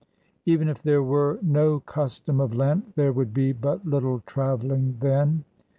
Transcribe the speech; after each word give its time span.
Even 0.47 0.67
if 0.67 0.81
there 0.81 1.03
were 1.03 1.37
no 1.43 1.79
custom 1.79 2.41
of 2.41 2.55
Lent, 2.55 2.95
there 2.95 3.13
would 3.13 3.35
be 3.35 3.51
but 3.51 3.85
little 3.85 4.23
travelling 4.25 4.97
then. 4.99 5.45